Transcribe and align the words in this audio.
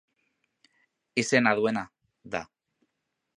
Izena 1.23 1.53
duena, 1.59 1.85
da. 2.37 2.43